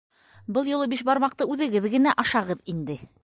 [0.55, 2.99] -Был юлы бишбармаҡты үҙегеҙ генә ашағыҙ инде.